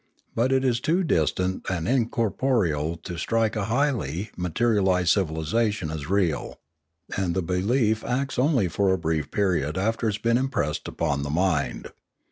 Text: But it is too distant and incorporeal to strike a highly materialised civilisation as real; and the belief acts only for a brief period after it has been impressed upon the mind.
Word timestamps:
But 0.33 0.51
it 0.51 0.65
is 0.65 0.79
too 0.79 1.03
distant 1.03 1.67
and 1.69 1.87
incorporeal 1.87 2.95
to 3.03 3.19
strike 3.19 3.55
a 3.55 3.65
highly 3.65 4.31
materialised 4.35 5.09
civilisation 5.09 5.91
as 5.91 6.09
real; 6.09 6.59
and 7.15 7.35
the 7.35 7.43
belief 7.43 8.03
acts 8.03 8.39
only 8.39 8.67
for 8.67 8.91
a 8.91 8.97
brief 8.97 9.29
period 9.29 9.77
after 9.77 10.07
it 10.07 10.13
has 10.13 10.17
been 10.17 10.39
impressed 10.39 10.87
upon 10.87 11.21
the 11.21 11.29
mind. 11.29 11.89